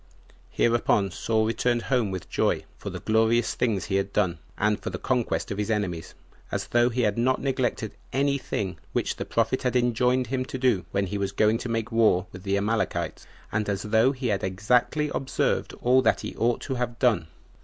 4. 0.27 0.33
Hereupon 0.49 1.11
Saul 1.11 1.45
returned 1.45 1.83
home 1.83 2.09
with 2.09 2.27
joy, 2.27 2.63
for 2.79 2.89
the 2.89 3.01
glorious 3.01 3.53
things 3.53 3.85
he 3.85 3.97
had 3.97 4.11
done, 4.11 4.39
and 4.57 4.79
for 4.81 4.89
the 4.89 4.97
conquest 4.97 5.51
of 5.51 5.59
his 5.59 5.69
enemies, 5.69 6.15
as 6.51 6.65
though 6.69 6.89
he 6.89 7.01
had 7.01 7.19
not 7.19 7.39
neglected 7.39 7.93
any 8.11 8.39
thing 8.39 8.79
which 8.93 9.17
the 9.17 9.25
prophet 9.25 9.61
had 9.61 9.75
enjoined 9.75 10.25
him 10.25 10.43
to 10.43 10.57
do 10.57 10.85
when 10.89 11.05
he 11.05 11.19
was 11.19 11.31
going 11.31 11.59
to 11.59 11.69
make 11.69 11.91
war 11.91 12.25
with 12.31 12.41
the 12.41 12.57
Amalekites, 12.57 13.27
and 13.51 13.69
as 13.69 13.83
though 13.83 14.11
he 14.11 14.29
had 14.29 14.43
exactly 14.43 15.11
observed 15.13 15.75
all 15.83 16.01
that 16.01 16.21
he 16.21 16.35
ought 16.35 16.61
to 16.61 16.73
have 16.73 16.97
done. 16.97 17.27